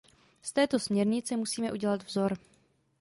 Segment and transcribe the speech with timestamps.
[0.41, 2.37] Z této směrnice musíme udělat vzor.